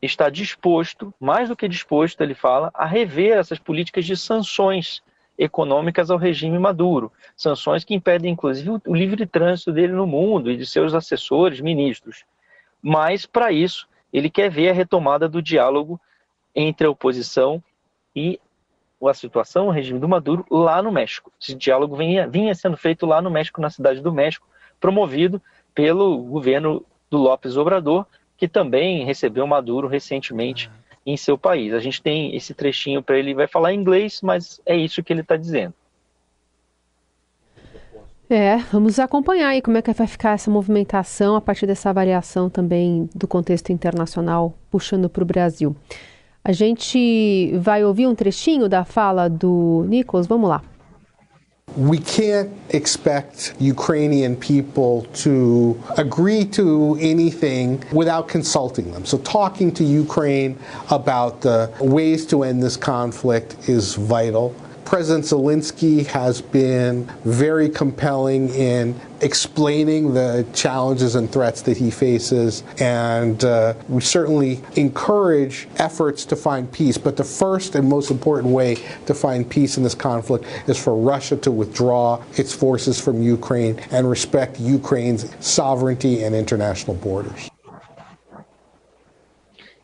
está 0.00 0.30
disposto, 0.30 1.12
mais 1.20 1.48
do 1.48 1.56
que 1.56 1.68
disposto, 1.68 2.20
ele 2.22 2.34
fala, 2.34 2.70
a 2.72 2.86
rever 2.86 3.36
essas 3.36 3.58
políticas 3.58 4.04
de 4.04 4.16
sanções 4.16 5.02
econômicas 5.40 6.10
ao 6.10 6.18
regime 6.18 6.58
Maduro. 6.58 7.10
Sanções 7.34 7.82
que 7.82 7.94
impedem, 7.94 8.32
inclusive, 8.32 8.78
o 8.86 8.94
livre 8.94 9.24
trânsito 9.24 9.72
dele 9.72 9.94
no 9.94 10.06
mundo 10.06 10.50
e 10.50 10.56
de 10.56 10.66
seus 10.66 10.92
assessores, 10.92 11.62
ministros. 11.62 12.24
Mas, 12.82 13.24
para 13.24 13.50
isso, 13.50 13.88
ele 14.12 14.28
quer 14.28 14.50
ver 14.50 14.68
a 14.68 14.74
retomada 14.74 15.26
do 15.26 15.40
diálogo 15.40 15.98
entre 16.54 16.86
a 16.86 16.90
oposição 16.90 17.62
e 18.14 18.38
a 19.02 19.14
situação, 19.14 19.68
o 19.68 19.70
regime 19.70 19.98
do 19.98 20.06
Maduro, 20.06 20.44
lá 20.50 20.82
no 20.82 20.92
México. 20.92 21.32
Esse 21.40 21.54
diálogo 21.54 21.96
vinha, 21.96 22.28
vinha 22.28 22.54
sendo 22.54 22.76
feito 22.76 23.06
lá 23.06 23.22
no 23.22 23.30
México, 23.30 23.62
na 23.62 23.70
cidade 23.70 24.02
do 24.02 24.12
México, 24.12 24.46
promovido 24.78 25.40
pelo 25.74 26.18
governo 26.18 26.84
do 27.08 27.16
López 27.16 27.56
Obrador, 27.56 28.04
que 28.36 28.46
também 28.46 29.06
recebeu 29.06 29.46
Maduro 29.46 29.88
recentemente 29.88 30.70
em 31.04 31.16
seu 31.16 31.36
país. 31.38 31.72
A 31.72 31.80
gente 31.80 32.02
tem 32.02 32.34
esse 32.34 32.54
trechinho 32.54 33.02
para 33.02 33.18
ele, 33.18 33.34
vai 33.34 33.46
falar 33.46 33.72
em 33.72 33.80
inglês, 33.80 34.20
mas 34.22 34.60
é 34.66 34.76
isso 34.76 35.02
que 35.02 35.12
ele 35.12 35.22
está 35.22 35.36
dizendo. 35.36 35.74
É, 38.28 38.58
vamos 38.72 39.00
acompanhar 39.00 39.48
aí 39.48 39.60
como 39.60 39.76
é 39.76 39.82
que 39.82 39.92
vai 39.92 40.06
ficar 40.06 40.34
essa 40.34 40.48
movimentação 40.48 41.34
a 41.34 41.40
partir 41.40 41.66
dessa 41.66 41.90
avaliação 41.90 42.48
também 42.48 43.10
do 43.12 43.26
contexto 43.26 43.72
internacional 43.72 44.54
puxando 44.70 45.08
para 45.08 45.24
o 45.24 45.26
Brasil. 45.26 45.74
A 46.44 46.52
gente 46.52 47.52
vai 47.58 47.84
ouvir 47.84 48.06
um 48.06 48.14
trechinho 48.14 48.68
da 48.68 48.84
fala 48.84 49.28
do 49.28 49.84
Nichols, 49.88 50.28
vamos 50.28 50.48
lá. 50.48 50.62
We 51.76 51.98
can't 51.98 52.50
expect 52.70 53.54
Ukrainian 53.60 54.36
people 54.36 55.02
to 55.24 55.80
agree 55.96 56.44
to 56.46 56.98
anything 57.00 57.84
without 57.92 58.28
consulting 58.28 58.90
them. 58.92 59.04
So, 59.04 59.18
talking 59.18 59.72
to 59.74 59.84
Ukraine 59.84 60.58
about 60.90 61.40
the 61.40 61.72
ways 61.80 62.26
to 62.26 62.42
end 62.42 62.62
this 62.62 62.76
conflict 62.76 63.68
is 63.68 63.94
vital. 63.94 64.54
President 64.90 65.24
Zelensky 65.24 66.04
has 66.08 66.42
been 66.42 67.04
very 67.24 67.68
compelling 67.68 68.48
in 68.48 69.00
explaining 69.20 70.14
the 70.14 70.44
challenges 70.52 71.14
and 71.14 71.30
threats 71.30 71.62
that 71.62 71.76
he 71.76 71.92
faces, 71.92 72.64
and 72.80 73.44
uh, 73.44 73.74
we 73.88 74.00
certainly 74.00 74.60
encourage 74.74 75.68
efforts 75.76 76.24
to 76.24 76.34
find 76.34 76.72
peace. 76.72 76.98
But 76.98 77.16
the 77.16 77.22
first 77.22 77.76
and 77.76 77.88
most 77.88 78.10
important 78.10 78.52
way 78.52 78.78
to 79.06 79.14
find 79.14 79.48
peace 79.48 79.76
in 79.76 79.84
this 79.84 79.94
conflict 79.94 80.44
is 80.66 80.76
for 80.76 80.96
Russia 80.96 81.36
to 81.36 81.52
withdraw 81.52 82.20
its 82.36 82.52
forces 82.52 83.00
from 83.00 83.22
Ukraine 83.22 83.78
and 83.92 84.10
respect 84.10 84.58
Ukraine's 84.58 85.32
sovereignty 85.38 86.24
and 86.24 86.34
international 86.34 86.96
borders. 86.96 87.49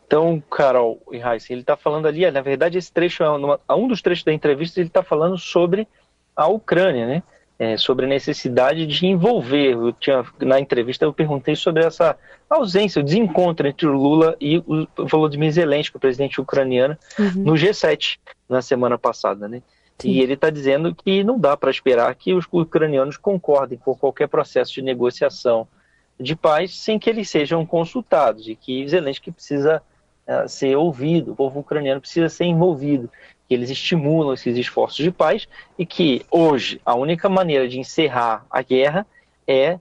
Então, 0.07 0.43
Carol 0.51 1.03
e 1.11 1.17
Heisen, 1.17 1.55
ele 1.55 1.61
está 1.63 1.77
falando 1.77 2.07
ali, 2.07 2.31
na 2.31 2.41
verdade, 2.41 2.79
esse 2.79 2.93
trecho 2.93 3.25
é 3.25 3.75
um 3.75 3.89
dos 3.89 4.01
trechos 4.01 4.25
da 4.25 4.33
entrevista, 4.33 4.79
ele 4.79 4.89
está 4.89 5.03
falando 5.03 5.37
sobre 5.37 5.89
a 6.35 6.47
Ucrânia, 6.47 7.07
né? 7.07 7.23
É, 7.59 7.77
sobre 7.79 8.05
a 8.05 8.09
necessidade 8.09 8.87
de 8.87 9.07
envolver. 9.07 9.73
Eu 9.73 9.93
tinha, 9.93 10.25
na 10.41 10.61
entrevista 10.61 11.05
eu 11.07 11.13
perguntei 11.13 11.57
sobre 11.57 11.83
essa 11.83 12.17
ausência, 12.49 13.01
o 13.01 13.05
desencontro 13.05 13.67
entre 13.67 13.87
o 13.87 13.93
Lula 13.93 14.37
e 14.39 14.59
o 14.59 14.87
Volodymyr 15.07 15.51
Zelensky, 15.51 15.97
o 15.97 16.01
presidente 16.01 16.41
ucraniano, 16.41 16.97
uhum. 17.19 17.43
no 17.45 17.53
G7 17.55 18.19
na 18.49 18.61
semana 18.61 18.99
passada, 18.99 19.49
né? 19.49 19.63
Sim. 19.99 20.11
E 20.11 20.21
ele 20.21 20.35
está 20.35 20.51
dizendo 20.51 20.95
que 20.95 21.25
não 21.25 21.39
dá 21.39 21.57
para 21.57 21.71
esperar 21.71 22.15
que 22.15 22.35
os 22.35 22.47
ucranianos 22.53 23.17
concordem 23.17 23.79
com 23.79 23.95
qualquer 23.95 24.29
processo 24.29 24.75
de 24.75 24.83
negociação 24.83 25.67
de 26.21 26.37
paz 26.37 26.79
sem 26.79 26.99
que 26.99 27.09
eles 27.09 27.29
sejam 27.29 27.65
consultados 27.65 28.47
e 28.49 28.55
que 28.55 28.87
Zelensky 28.87 29.33
precisa 29.33 29.83
ser 30.49 30.77
ouvido, 30.77 31.33
o 31.33 31.37
povo 31.37 31.61
ucraniano 31.61 32.01
precisa 32.01 32.29
ser 32.29 32.45
envolvido, 32.45 33.11
que 33.49 33.55
eles 33.55 33.71
estimulam 33.71 34.35
esses 34.35 34.57
esforços 34.57 35.05
de 35.05 35.11
paz 35.11 35.49
e 35.79 35.87
que 35.87 36.25
hoje 36.31 36.81
a 36.85 36.95
única 36.95 37.29
maneira 37.29 37.69
de 37.69 37.79
encerrar 37.79 38.45
a 38.51 38.61
guerra 38.63 39.07
é 39.47 39.79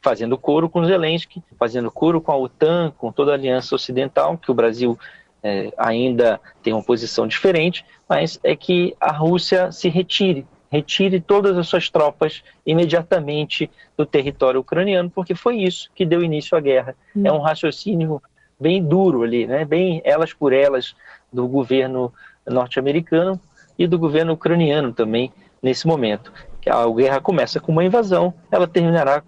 fazendo 0.00 0.36
coro 0.36 0.68
com 0.68 0.84
Zelensky, 0.84 1.42
fazendo 1.58 1.90
coro 1.90 2.20
com 2.20 2.30
a 2.30 2.36
OTAN, 2.36 2.92
com 2.96 3.10
toda 3.10 3.32
a 3.32 3.34
aliança 3.34 3.74
ocidental, 3.74 4.36
que 4.36 4.50
o 4.50 4.54
Brasil 4.54 4.98
é, 5.42 5.72
ainda 5.78 6.40
tem 6.62 6.72
uma 6.72 6.82
posição 6.82 7.26
diferente, 7.26 7.84
mas 8.08 8.38
é 8.42 8.54
que 8.54 8.94
a 9.00 9.12
Rússia 9.12 9.72
se 9.72 9.88
retire, 9.88 10.46
retire 10.70 11.20
todas 11.20 11.56
as 11.56 11.68
suas 11.68 11.88
tropas 11.88 12.42
imediatamente 12.66 13.70
do 13.96 14.04
território 14.04 14.60
ucraniano, 14.60 15.08
porque 15.08 15.34
foi 15.34 15.56
isso 15.56 15.90
que 15.94 16.04
deu 16.04 16.22
início 16.22 16.56
à 16.56 16.60
guerra. 16.60 16.94
Hum. 17.16 17.22
É 17.26 17.32
um 17.32 17.40
raciocínio 17.40 18.20
bem 18.58 18.82
duro 18.82 19.22
ali, 19.22 19.46
né? 19.46 19.64
bem 19.64 20.00
elas 20.04 20.32
por 20.32 20.52
elas 20.52 20.94
do 21.32 21.46
governo 21.48 22.12
norte-americano 22.46 23.40
e 23.78 23.86
do 23.86 23.98
governo 23.98 24.32
ucraniano 24.32 24.92
também 24.92 25.32
nesse 25.62 25.86
momento. 25.86 26.32
A 26.66 26.86
guerra 26.88 27.20
começa 27.20 27.60
com 27.60 27.72
uma 27.72 27.84
invasão, 27.84 28.32
ela 28.50 28.66
terminará 28.66 29.22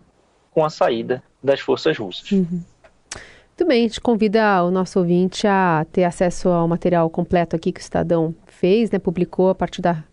com 0.52 0.64
a 0.64 0.71
saída 0.71 1.23
das 1.42 1.61
forças 1.61 1.97
russas. 1.99 2.30
Uhum. 2.30 2.62
Muito 3.59 3.68
bem, 3.68 3.85
a 3.85 3.88
gente 3.88 4.00
convida 4.00 4.62
o 4.64 4.71
nosso 4.71 4.99
ouvinte 4.99 5.47
a 5.47 5.87
ter 5.90 6.04
acesso 6.04 6.50
ao 6.50 6.68
material 6.68 7.09
completo 7.09 7.56
aqui 7.56 7.73
que 7.73 7.80
o 7.80 7.83
Estadão 7.83 8.35
fez, 8.47 8.90
né, 8.90 8.99
publicou 8.99 9.49
a 9.49 9.54
partir 9.54 9.80
da 9.80 10.04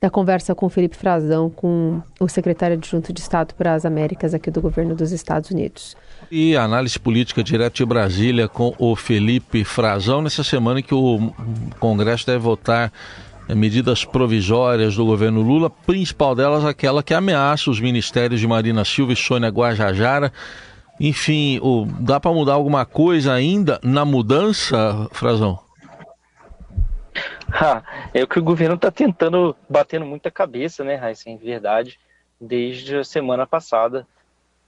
da 0.00 0.08
conversa 0.08 0.54
com 0.54 0.68
Felipe 0.68 0.96
Frazão, 0.96 1.50
com 1.50 2.00
o 2.20 2.28
secretário 2.28 2.76
adjunto 2.76 3.12
de 3.12 3.20
Estado 3.20 3.54
para 3.54 3.74
as 3.74 3.84
Américas 3.84 4.32
aqui 4.32 4.50
do 4.50 4.60
governo 4.60 4.94
dos 4.94 5.10
Estados 5.10 5.50
Unidos. 5.50 5.96
E 6.30 6.56
análise 6.56 6.98
política 6.98 7.42
direto 7.42 7.76
de 7.76 7.84
Brasília 7.84 8.46
com 8.46 8.74
o 8.78 8.94
Felipe 8.94 9.64
Frazão, 9.64 10.22
nessa 10.22 10.44
semana 10.44 10.80
que 10.80 10.94
o 10.94 11.32
Congresso 11.80 12.26
deve 12.26 12.38
votar 12.38 12.92
eh, 13.48 13.54
medidas 13.56 14.04
provisórias 14.04 14.94
do 14.94 15.04
governo 15.04 15.42
Lula, 15.42 15.68
principal 15.68 16.32
delas 16.34 16.64
aquela 16.64 17.02
que 17.02 17.12
ameaça 17.12 17.68
os 17.68 17.80
ministérios 17.80 18.40
de 18.40 18.46
Marina 18.46 18.84
Silva 18.84 19.12
e 19.12 19.16
Sônia 19.16 19.48
Guajajara. 19.48 20.32
Enfim, 21.00 21.60
dá 22.00 22.20
para 22.20 22.32
mudar 22.32 22.54
alguma 22.54 22.84
coisa 22.84 23.32
ainda 23.32 23.80
na 23.82 24.04
mudança, 24.04 25.08
Frazão? 25.12 25.67
É 28.12 28.22
o 28.22 28.28
que 28.28 28.38
o 28.38 28.42
governo 28.42 28.74
está 28.74 28.90
tentando, 28.90 29.56
batendo 29.68 30.04
muita 30.04 30.30
cabeça, 30.30 30.84
né, 30.84 30.94
Raíssa, 30.94 31.30
em 31.30 31.36
verdade, 31.36 31.98
desde 32.40 32.96
a 32.96 33.04
semana 33.04 33.46
passada, 33.46 34.06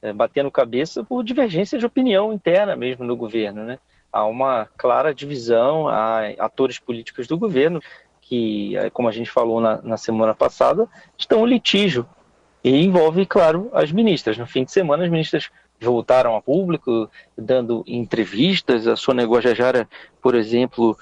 é, 0.03 0.13
batendo 0.13 0.51
cabeça 0.51 1.05
por 1.05 1.23
divergência 1.23 1.79
de 1.79 1.87
opinião 1.87 2.33
interna 2.33 2.75
mesmo 2.75 3.05
no 3.05 3.17
governo, 3.17 3.65
né? 3.65 3.79
Há 4.13 4.25
uma 4.25 4.67
clara 4.77 5.15
divisão, 5.15 5.89
há 5.89 6.23
atores 6.39 6.79
políticos 6.79 7.29
do 7.29 7.39
governo 7.39 7.81
que, 8.21 8.77
é, 8.77 8.91
como 8.91 9.09
a 9.09 9.13
gente 9.13 9.31
falou 9.31 9.61
na, 9.61 9.81
na 9.83 9.97
semana 9.97 10.35
passada, 10.35 10.89
estão 11.19 11.47
em 11.47 11.51
litígio 11.51 12.07
e 12.63 12.85
envolve, 12.85 13.25
claro, 13.27 13.71
as 13.73 13.93
ministras. 13.93 14.39
No 14.39 14.47
fim 14.47 14.65
de 14.65 14.73
semana, 14.73 15.05
as 15.05 15.11
ministras 15.11 15.51
voltaram 15.81 16.37
a 16.37 16.43
público, 16.43 17.11
dando 17.37 17.83
entrevistas. 17.87 18.87
A 18.87 18.97
Sônia 18.97 19.27
Guajajara, 19.27 19.89
por 20.23 20.35
exemplo, 20.35 20.97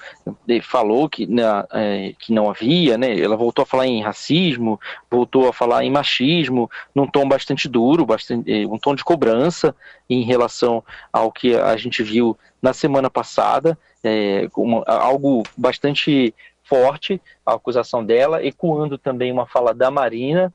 falou 0.63 1.09
que, 1.09 1.27
na, 1.27 1.67
é, 1.71 2.13
que 2.17 2.33
não 2.33 2.49
havia, 2.49 2.97
né? 2.97 3.19
ela 3.19 3.35
voltou 3.35 3.63
a 3.63 3.65
falar 3.65 3.87
em 3.87 4.01
racismo, 4.01 4.79
voltou 5.11 5.49
a 5.49 5.53
falar 5.53 5.83
em 5.83 5.91
machismo, 5.91 6.69
num 6.95 7.05
tom 7.05 7.27
bastante 7.27 7.67
duro, 7.67 8.05
bastante, 8.05 8.51
é, 8.51 8.65
um 8.65 8.77
tom 8.77 8.95
de 8.95 9.03
cobrança 9.03 9.75
em 10.09 10.23
relação 10.23 10.83
ao 11.11 11.31
que 11.31 11.55
a 11.55 11.75
gente 11.75 12.01
viu 12.01 12.37
na 12.61 12.73
semana 12.73 13.09
passada, 13.09 13.77
é, 14.03 14.47
algo 14.85 15.43
bastante 15.57 16.33
forte, 16.63 17.19
a 17.45 17.55
acusação 17.55 18.05
dela, 18.05 18.45
ecoando 18.45 18.97
também 18.97 19.31
uma 19.31 19.47
fala 19.47 19.73
da 19.73 19.89
Marina, 19.89 20.53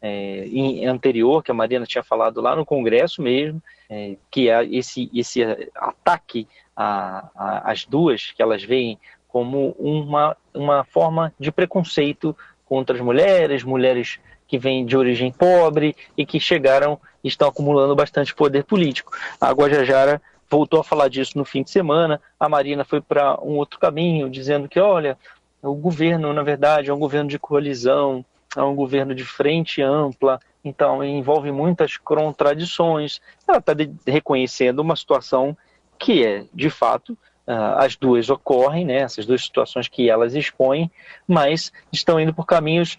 é, 0.00 0.46
em, 0.46 0.86
anterior, 0.86 1.42
que 1.42 1.50
a 1.50 1.54
Mariana 1.54 1.86
tinha 1.86 2.02
falado 2.02 2.40
lá 2.40 2.54
no 2.54 2.66
Congresso 2.66 3.22
mesmo, 3.22 3.62
é, 3.88 4.16
que 4.30 4.48
é 4.48 4.64
esse, 4.64 5.10
esse 5.14 5.42
ataque 5.74 6.46
às 6.76 7.86
duas, 7.86 8.32
que 8.32 8.42
elas 8.42 8.62
veem 8.62 8.98
como 9.28 9.74
uma, 9.78 10.36
uma 10.52 10.84
forma 10.84 11.32
de 11.38 11.50
preconceito 11.50 12.36
contra 12.66 12.96
as 12.96 13.02
mulheres, 13.02 13.64
mulheres 13.64 14.18
que 14.46 14.58
vêm 14.58 14.84
de 14.84 14.96
origem 14.96 15.32
pobre 15.32 15.96
e 16.16 16.24
que 16.24 16.38
chegaram 16.38 16.98
e 17.22 17.28
estão 17.28 17.48
acumulando 17.48 17.94
bastante 17.96 18.34
poder 18.34 18.64
político. 18.64 19.12
A 19.40 19.50
Guajajara 19.50 20.20
voltou 20.48 20.80
a 20.80 20.84
falar 20.84 21.08
disso 21.08 21.36
no 21.36 21.44
fim 21.44 21.62
de 21.62 21.70
semana, 21.70 22.20
a 22.38 22.48
Marina 22.48 22.84
foi 22.84 23.00
para 23.00 23.40
um 23.42 23.56
outro 23.56 23.78
caminho, 23.78 24.30
dizendo 24.30 24.68
que, 24.68 24.78
olha, 24.78 25.18
o 25.62 25.74
governo, 25.74 26.32
na 26.32 26.42
verdade, 26.42 26.90
é 26.90 26.94
um 26.94 26.98
governo 26.98 27.28
de 27.28 27.38
coalizão, 27.38 28.24
é 28.56 28.62
um 28.62 28.74
governo 28.74 29.14
de 29.14 29.24
frente 29.24 29.82
ampla, 29.82 30.40
então 30.64 31.04
envolve 31.04 31.52
muitas 31.52 31.96
contradições. 31.96 33.20
Ela 33.46 33.58
está 33.58 33.72
reconhecendo 34.06 34.80
uma 34.80 34.96
situação 34.96 35.56
que 35.98 36.24
é, 36.24 36.44
de 36.52 36.70
fato, 36.70 37.16
Uh, 37.48 37.78
as 37.78 37.94
duas 37.94 38.28
ocorrem, 38.28 38.84
né, 38.84 38.96
essas 38.96 39.24
duas 39.24 39.40
situações 39.40 39.86
que 39.86 40.10
elas 40.10 40.34
expõem, 40.34 40.90
mas 41.28 41.72
estão 41.92 42.18
indo 42.18 42.34
por 42.34 42.44
caminhos 42.44 42.98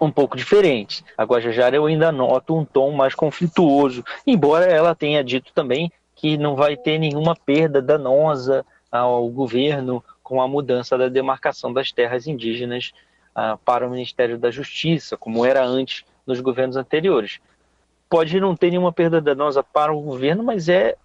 um 0.00 0.12
pouco 0.12 0.36
diferentes. 0.36 1.04
A 1.16 1.24
Guajajara 1.24 1.74
eu 1.74 1.86
ainda 1.86 2.12
noto 2.12 2.56
um 2.56 2.64
tom 2.64 2.92
mais 2.92 3.16
conflituoso, 3.16 4.04
embora 4.24 4.66
ela 4.66 4.94
tenha 4.94 5.24
dito 5.24 5.52
também 5.52 5.90
que 6.14 6.36
não 6.36 6.54
vai 6.54 6.76
ter 6.76 6.98
nenhuma 6.98 7.34
perda 7.34 7.82
danosa 7.82 8.64
ao 8.90 9.28
governo 9.28 10.04
com 10.22 10.40
a 10.40 10.48
mudança 10.48 10.96
da 10.96 11.08
demarcação 11.08 11.72
das 11.72 11.92
terras 11.92 12.26
indígenas 12.26 12.92
uh, 13.38 13.56
para 13.64 13.86
o 13.86 13.90
Ministério 13.90 14.36
da 14.36 14.50
Justiça, 14.50 15.16
como 15.16 15.46
era 15.46 15.64
antes 15.64 16.04
nos 16.26 16.40
governos 16.40 16.76
anteriores. 16.76 17.38
Pode 18.10 18.40
não 18.40 18.56
ter 18.56 18.70
nenhuma 18.70 18.92
perda 18.92 19.20
danosa 19.20 19.62
para 19.62 19.92
o 19.92 20.00
governo, 20.00 20.42
mas 20.42 20.68
é 20.68 20.96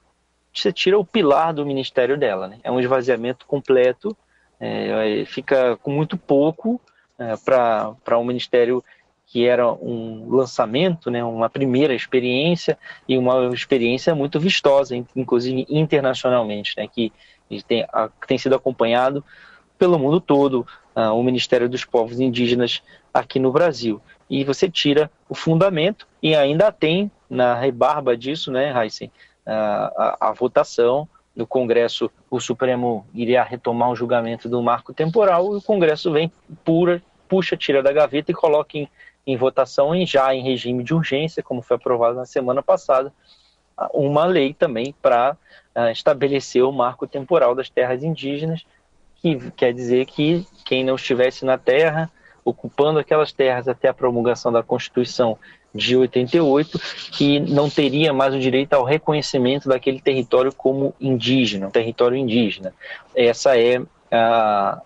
você 0.53 0.71
tira 0.71 0.99
o 0.99 1.05
pilar 1.05 1.53
do 1.53 1.65
ministério 1.65 2.17
dela. 2.17 2.47
Né? 2.47 2.59
É 2.63 2.71
um 2.71 2.79
esvaziamento 2.79 3.45
completo, 3.45 4.15
é, 4.59 5.23
fica 5.25 5.77
com 5.77 5.91
muito 5.91 6.17
pouco 6.17 6.79
é, 7.17 7.35
para 7.37 8.19
um 8.19 8.23
ministério 8.23 8.83
que 9.25 9.47
era 9.47 9.67
um 9.67 10.27
lançamento, 10.29 11.09
né, 11.09 11.23
uma 11.23 11.49
primeira 11.49 11.95
experiência 11.95 12.77
e 13.07 13.17
uma 13.17 13.47
experiência 13.51 14.13
muito 14.13 14.39
vistosa, 14.39 14.95
inclusive 15.15 15.65
internacionalmente, 15.69 16.75
né, 16.77 16.87
que 16.87 17.11
tem, 17.67 17.83
tem 18.27 18.37
sido 18.37 18.53
acompanhado 18.53 19.25
pelo 19.83 19.99
mundo 19.99 20.21
todo, 20.21 20.65
uh, 20.95 21.11
o 21.13 21.21
Ministério 21.21 21.67
dos 21.67 21.83
Povos 21.83 22.17
Indígenas 22.17 22.81
aqui 23.13 23.37
no 23.37 23.51
Brasil. 23.51 23.99
E 24.29 24.41
você 24.45 24.69
tira 24.69 25.11
o 25.27 25.35
fundamento 25.35 26.07
e 26.21 26.33
ainda 26.33 26.71
tem 26.71 27.11
na 27.29 27.53
rebarba 27.53 28.15
disso, 28.15 28.49
né, 28.49 28.73
Heisen, 28.73 29.11
a, 29.45 30.29
a, 30.29 30.31
votação 30.31 31.05
no 31.35 31.45
Congresso, 31.45 32.09
o 32.31 32.39
Supremo 32.39 33.05
iria 33.13 33.43
retomar 33.43 33.89
o 33.89 33.95
julgamento 33.95 34.47
do 34.47 34.63
marco 34.63 34.93
temporal 34.93 35.53
e 35.53 35.57
o 35.57 35.61
Congresso 35.61 36.13
vem 36.13 36.31
pura, 36.63 37.03
puxa, 37.27 37.57
tira 37.57 37.83
da 37.83 37.91
gaveta 37.91 38.31
e 38.31 38.33
coloca 38.33 38.77
em, 38.77 38.87
em 39.27 39.35
votação 39.35 39.93
em 39.93 40.07
já 40.07 40.33
em 40.33 40.41
regime 40.41 40.81
de 40.81 40.93
urgência, 40.93 41.43
como 41.43 41.61
foi 41.61 41.75
aprovado 41.75 42.15
na 42.15 42.25
semana 42.25 42.63
passada, 42.63 43.11
uma 43.93 44.23
lei 44.23 44.53
também 44.53 44.95
para 45.01 45.35
uh, 45.75 45.89
estabelecer 45.91 46.63
o 46.63 46.71
marco 46.71 47.05
temporal 47.05 47.53
das 47.53 47.69
terras 47.69 48.01
indígenas, 48.01 48.63
que 49.23 49.51
quer 49.51 49.73
dizer 49.73 50.05
que 50.05 50.45
quem 50.65 50.83
não 50.83 50.95
estivesse 50.95 51.45
na 51.45 51.57
terra, 51.57 52.11
ocupando 52.43 52.99
aquelas 52.99 53.31
terras 53.31 53.69
até 53.69 53.87
a 53.87 53.93
promulgação 53.93 54.51
da 54.51 54.61
Constituição 54.61 55.37
de 55.73 55.95
88, 55.95 56.77
que 57.13 57.39
não 57.39 57.69
teria 57.69 58.11
mais 58.13 58.35
o 58.35 58.39
direito 58.39 58.73
ao 58.73 58.83
reconhecimento 58.83 59.69
daquele 59.69 60.01
território 60.01 60.53
como 60.53 60.93
indígena, 60.99 61.67
um 61.67 61.71
território 61.71 62.17
indígena. 62.17 62.73
Essa 63.15 63.57
é 63.57 63.81
a, 64.11 64.81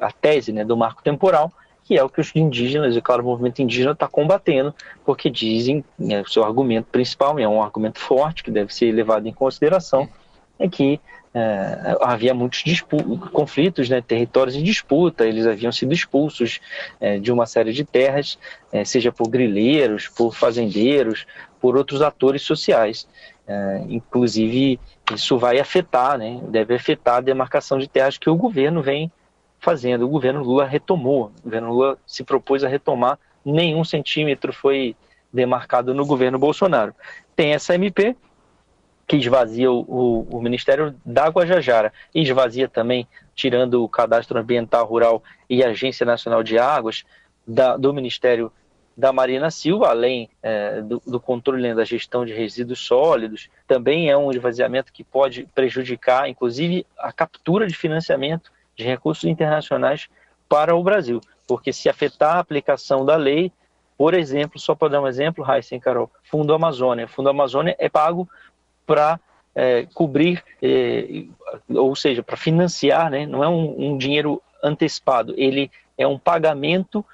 a, 0.00 0.12
tese 0.12 0.52
né, 0.52 0.64
do 0.64 0.76
marco 0.76 1.02
temporal, 1.02 1.52
que 1.84 1.98
é 1.98 2.04
o 2.04 2.08
que 2.08 2.20
os 2.20 2.34
indígenas, 2.36 2.96
e 2.96 3.02
claro, 3.02 3.22
o 3.22 3.26
movimento 3.26 3.60
indígena 3.60 3.92
está 3.92 4.06
combatendo, 4.06 4.72
porque 5.04 5.28
dizem, 5.28 5.84
né, 5.98 6.22
o 6.22 6.28
seu 6.28 6.44
argumento 6.44 6.86
principal, 6.92 7.38
é 7.38 7.48
um 7.48 7.62
argumento 7.62 7.98
forte, 7.98 8.44
que 8.44 8.50
deve 8.50 8.72
ser 8.72 8.92
levado 8.92 9.26
em 9.26 9.32
consideração, 9.32 10.08
é 10.58 10.68
que 10.68 11.00
é, 11.34 11.96
havia 12.00 12.32
muitos 12.34 12.62
conflitos, 13.32 13.88
né, 13.88 14.00
territórios 14.00 14.56
em 14.56 14.62
disputa, 14.62 15.26
eles 15.26 15.46
haviam 15.46 15.70
sido 15.70 15.92
expulsos 15.92 16.60
é, 17.00 17.18
de 17.18 17.30
uma 17.30 17.46
série 17.46 17.72
de 17.72 17.84
terras, 17.84 18.38
é, 18.72 18.84
seja 18.84 19.12
por 19.12 19.28
grileiros, 19.28 20.08
por 20.08 20.34
fazendeiros, 20.34 21.26
por 21.60 21.76
outros 21.76 22.02
atores 22.02 22.42
sociais. 22.42 23.06
É, 23.46 23.84
inclusive, 23.88 24.78
isso 25.14 25.38
vai 25.38 25.58
afetar, 25.58 26.18
né, 26.18 26.40
deve 26.48 26.74
afetar 26.74 27.16
a 27.16 27.20
demarcação 27.20 27.78
de 27.78 27.88
terras 27.88 28.18
que 28.18 28.30
o 28.30 28.36
governo 28.36 28.82
vem 28.82 29.10
fazendo. 29.60 30.04
O 30.04 30.08
governo 30.08 30.42
Lula 30.42 30.64
retomou, 30.64 31.32
o 31.40 31.42
governo 31.44 31.72
Lula 31.72 31.98
se 32.06 32.24
propôs 32.24 32.64
a 32.64 32.68
retomar, 32.68 33.18
nenhum 33.44 33.84
centímetro 33.84 34.52
foi 34.52 34.96
demarcado 35.32 35.94
no 35.94 36.06
governo 36.06 36.38
Bolsonaro. 36.38 36.94
Tem 37.36 37.52
essa 37.52 37.74
MP, 37.74 38.16
que 39.08 39.16
esvazia 39.16 39.72
o, 39.72 39.80
o, 39.88 40.36
o 40.36 40.42
Ministério 40.42 40.94
da 41.04 41.28
Guajajara 41.28 41.90
esvazia 42.14 42.68
também, 42.68 43.08
tirando 43.34 43.82
o 43.82 43.88
Cadastro 43.88 44.38
Ambiental 44.38 44.84
Rural 44.84 45.22
e 45.48 45.64
a 45.64 45.70
Agência 45.70 46.04
Nacional 46.04 46.42
de 46.42 46.58
Águas, 46.58 47.04
da, 47.46 47.78
do 47.78 47.94
Ministério 47.94 48.52
da 48.94 49.10
Marina 49.10 49.50
Silva, 49.50 49.88
além 49.88 50.28
é, 50.42 50.82
do, 50.82 51.00
do, 51.06 51.18
controle 51.18 51.62
né, 51.62 51.74
da 51.74 51.84
gestão 51.84 52.26
de 52.26 52.34
resíduos 52.34 52.80
sólidos, 52.80 53.48
também 53.66 54.10
é 54.10 54.16
um 54.16 54.30
esvaziamento 54.30 54.92
que 54.92 55.02
pode 55.02 55.48
prejudicar, 55.54 56.28
inclusive, 56.28 56.84
a 56.98 57.10
captura 57.10 57.66
de 57.66 57.74
financiamento 57.74 58.50
de 58.76 58.84
recursos 58.84 59.24
internacionais 59.24 60.08
para 60.48 60.74
o 60.74 60.82
Brasil, 60.82 61.20
porque 61.46 61.72
se 61.72 61.88
afetar 61.88 62.36
a 62.36 62.40
aplicação 62.40 63.06
da 63.06 63.16
lei, 63.16 63.50
por 63.96 64.14
exemplo, 64.14 64.58
só 64.60 64.74
para 64.74 64.88
dar 64.88 65.00
um 65.00 65.06
exemplo, 65.06 65.44
Raíssa 65.44 65.76
e 65.76 65.80
Carol, 65.80 66.10
Fundo 66.24 66.52
Amazônia. 66.52 67.08
Fundo 67.08 67.30
Amazônia 67.30 67.74
é 67.78 67.88
pago 67.88 68.28
para 68.88 69.20
é, 69.54 69.86
cobrir, 69.92 70.42
é, 70.62 71.24
ou 71.68 71.94
seja, 71.94 72.22
para 72.22 72.38
financiar, 72.38 73.10
né? 73.10 73.26
não 73.26 73.44
é 73.44 73.48
um, 73.48 73.92
um 73.92 73.98
dinheiro 73.98 74.40
antecipado, 74.64 75.34
ele 75.36 75.70
é 75.98 76.06
um 76.06 76.18
pagamento 76.18 77.04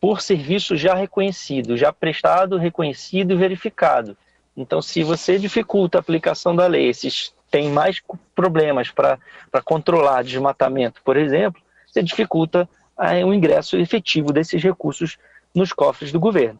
por 0.00 0.22
serviço 0.22 0.78
já 0.78 0.94
reconhecido, 0.94 1.76
já 1.76 1.92
prestado, 1.92 2.56
reconhecido 2.56 3.32
e 3.32 3.36
verificado. 3.36 4.16
Então, 4.56 4.80
se 4.80 5.02
você 5.02 5.38
dificulta 5.38 5.98
a 5.98 6.00
aplicação 6.00 6.56
da 6.56 6.66
lei, 6.66 6.88
esses 6.88 7.34
tem 7.50 7.68
mais 7.68 8.00
problemas 8.34 8.90
para 8.90 9.18
controlar 9.62 10.22
desmatamento, 10.22 11.02
por 11.04 11.16
exemplo, 11.16 11.60
você 11.86 12.02
dificulta 12.02 12.68
é, 12.98 13.24
o 13.24 13.34
ingresso 13.34 13.76
efetivo 13.76 14.32
desses 14.32 14.62
recursos 14.62 15.18
nos 15.54 15.72
cofres 15.72 16.12
do 16.12 16.20
governo, 16.20 16.58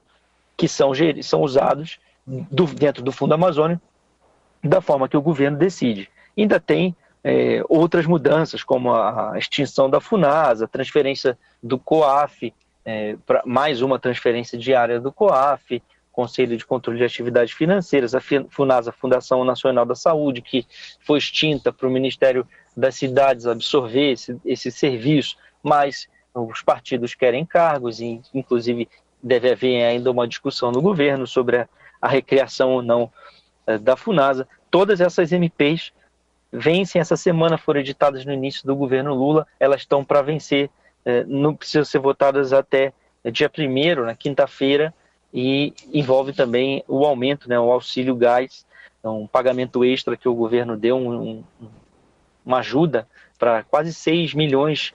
que 0.56 0.68
são, 0.68 0.92
são 1.22 1.40
usados 1.40 1.98
do, 2.26 2.66
dentro 2.66 3.02
do 3.02 3.12
Fundo 3.12 3.34
Amazônia 3.34 3.80
da 4.62 4.80
forma 4.80 5.08
que 5.08 5.16
o 5.16 5.22
governo 5.22 5.56
decide. 5.56 6.08
Ainda 6.36 6.60
tem 6.60 6.94
é, 7.22 7.62
outras 7.68 8.06
mudanças, 8.06 8.62
como 8.62 8.92
a 8.92 9.34
extinção 9.36 9.88
da 9.88 10.00
FUNASA, 10.00 10.64
a 10.64 10.68
transferência 10.68 11.38
do 11.62 11.78
COAF, 11.78 12.52
é, 12.84 13.16
pra, 13.26 13.42
mais 13.44 13.82
uma 13.82 13.98
transferência 13.98 14.58
diária 14.58 15.00
do 15.00 15.12
COAF, 15.12 15.82
Conselho 16.12 16.56
de 16.56 16.66
Controle 16.66 16.98
de 16.98 17.04
Atividades 17.04 17.54
Financeiras, 17.54 18.14
a 18.14 18.20
FUNASA, 18.20 18.92
Fundação 18.92 19.44
Nacional 19.44 19.86
da 19.86 19.94
Saúde, 19.94 20.42
que 20.42 20.66
foi 21.00 21.18
extinta 21.18 21.72
para 21.72 21.86
o 21.86 21.90
Ministério 21.90 22.46
das 22.76 22.96
Cidades 22.96 23.46
absorver 23.46 24.12
esse, 24.12 24.36
esse 24.44 24.70
serviço, 24.70 25.36
mas 25.62 26.08
os 26.34 26.62
partidos 26.62 27.14
querem 27.14 27.44
cargos, 27.44 28.00
e 28.00 28.20
inclusive 28.34 28.88
deve 29.22 29.52
haver 29.52 29.84
ainda 29.84 30.10
uma 30.10 30.26
discussão 30.26 30.72
no 30.72 30.80
governo 30.80 31.26
sobre 31.26 31.58
a, 31.58 31.68
a 32.00 32.08
recriação 32.08 32.70
ou 32.70 32.82
não 32.82 33.10
da 33.78 33.96
FUNASA. 33.96 34.46
Todas 34.70 35.00
essas 35.00 35.32
MPs 35.32 35.92
vencem. 36.52 37.00
Essa 37.00 37.16
semana, 37.16 37.56
foram 37.58 37.80
editadas 37.80 38.24
no 38.24 38.32
início 38.32 38.66
do 38.66 38.74
governo 38.74 39.14
Lula, 39.14 39.46
elas 39.58 39.82
estão 39.82 40.04
para 40.04 40.22
vencer, 40.22 40.70
eh, 41.04 41.24
não 41.26 41.54
precisam 41.54 41.84
ser 41.84 41.98
votadas 41.98 42.52
até 42.52 42.92
dia 43.32 43.50
1 43.50 44.04
na 44.04 44.14
quinta-feira, 44.14 44.94
e 45.32 45.72
envolve 45.92 46.32
também 46.32 46.82
o 46.88 47.04
aumento, 47.04 47.48
né, 47.48 47.58
o 47.58 47.70
auxílio 47.70 48.16
gás, 48.16 48.66
um 49.04 49.26
pagamento 49.26 49.84
extra 49.84 50.16
que 50.16 50.28
o 50.28 50.34
governo 50.34 50.76
deu, 50.76 50.96
um, 50.96 51.44
uma 52.44 52.58
ajuda 52.58 53.06
para 53.38 53.62
quase 53.62 53.94
6 53.94 54.34
milhões 54.34 54.92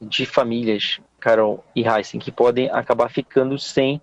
de 0.00 0.24
famílias, 0.24 1.00
Carol 1.18 1.64
e 1.74 1.86
Heisen, 1.86 2.20
que 2.20 2.30
podem 2.30 2.70
acabar 2.70 3.10
ficando 3.10 3.58
sem 3.58 4.00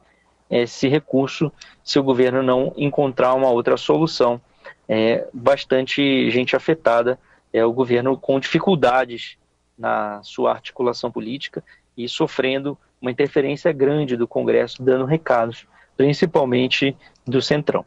esse 0.51 0.87
recurso 0.87 1.51
se 1.83 1.97
o 1.97 2.03
governo 2.03 2.43
não 2.43 2.73
encontrar 2.75 3.33
uma 3.33 3.49
outra 3.49 3.77
solução. 3.77 4.39
É 4.87 5.27
bastante 5.33 6.29
gente 6.29 6.55
afetada, 6.55 7.17
é 7.53 7.65
o 7.65 7.71
governo 7.71 8.17
com 8.17 8.39
dificuldades 8.39 9.37
na 9.77 10.21
sua 10.21 10.51
articulação 10.51 11.09
política 11.09 11.63
e 11.97 12.07
sofrendo 12.09 12.77
uma 13.01 13.09
interferência 13.09 13.71
grande 13.71 14.15
do 14.17 14.27
Congresso, 14.27 14.83
dando 14.83 15.05
recados, 15.05 15.65
principalmente 15.97 16.95
do 17.25 17.41
Centrão. 17.41 17.85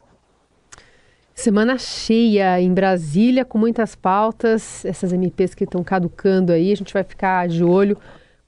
Semana 1.34 1.76
cheia 1.78 2.60
em 2.60 2.72
Brasília, 2.72 3.44
com 3.44 3.58
muitas 3.58 3.94
pautas, 3.94 4.84
essas 4.84 5.12
MPs 5.12 5.54
que 5.54 5.64
estão 5.64 5.82
caducando 5.82 6.52
aí, 6.52 6.72
a 6.72 6.76
gente 6.76 6.92
vai 6.92 7.02
ficar 7.02 7.48
de 7.48 7.62
olho 7.64 7.98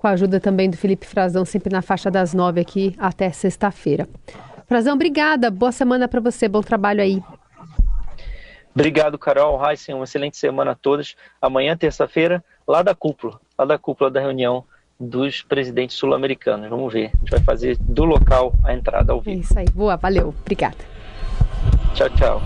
com 0.07 0.11
a 0.11 0.13
ajuda 0.13 0.39
também 0.39 0.71
do 0.71 0.77
Felipe 0.77 1.05
Frazão, 1.05 1.45
sempre 1.45 1.73
na 1.73 1.83
faixa 1.83 2.09
das 2.09 2.33
nove 2.33 2.61
aqui 2.61 2.95
até 2.97 3.29
sexta-feira. 3.31 4.09
Frazão, 4.69 4.95
obrigada, 4.95 5.51
boa 5.51 5.73
semana 5.73 6.07
para 6.07 6.21
você, 6.21 6.47
bom 6.47 6.61
trabalho 6.61 7.03
aí. 7.03 7.21
Obrigado, 8.73 9.19
Carol, 9.19 9.61
Heisen, 9.69 9.97
uma 9.97 10.05
excelente 10.05 10.37
semana 10.37 10.73
a 10.73 10.75
todos. 10.77 11.17
Amanhã, 11.43 11.77
terça-feira, 11.77 12.45
lá 12.69 12.83
da 12.83 12.95
cúpula, 12.95 13.41
lá 13.59 13.65
da 13.65 13.79
cúpula 13.79 14.09
da 14.09 14.21
reunião 14.21 14.63
dos 15.01 15.43
presidentes 15.43 15.97
sul-americanos. 15.97 16.71
Vamos 16.71 16.93
ver. 16.93 17.11
A 17.13 17.19
gente 17.19 17.31
vai 17.31 17.41
fazer 17.41 17.77
do 17.81 18.05
local 18.05 18.53
a 18.63 18.73
entrada 18.73 19.13
ao 19.13 19.21
vivo. 19.21 19.37
É 19.37 19.41
isso 19.41 19.59
aí. 19.59 19.67
Boa, 19.75 19.97
valeu. 19.97 20.33
Obrigada. 20.41 20.77
Tchau, 21.95 22.09
tchau. 22.11 22.43